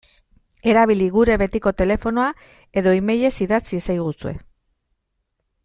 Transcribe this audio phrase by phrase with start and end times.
[0.71, 2.31] Erabili gure betiko telefonoa
[2.83, 4.35] edo emailez idatz iezaguzue.